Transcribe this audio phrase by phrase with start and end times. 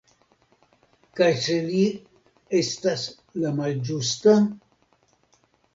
[1.19, 1.83] Kaj se li
[2.63, 3.05] estas
[3.45, 4.39] la malĝusta?